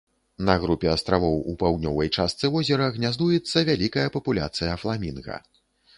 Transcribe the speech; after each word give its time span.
На 0.47 0.53
групе 0.61 0.87
астравоў 0.93 1.35
у 1.51 1.53
паўднёвай 1.65 2.09
частцы 2.17 2.51
возера 2.55 2.89
гняздуецца 2.97 3.57
вялікая 3.69 4.07
папуляцыя 4.17 4.73
фламінга. 4.87 5.39